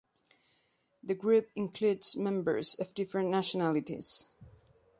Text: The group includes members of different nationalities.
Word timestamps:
The 1.03 1.13
group 1.13 1.51
includes 1.55 2.15
members 2.17 2.73
of 2.73 2.95
different 2.95 3.29
nationalities. 3.29 4.31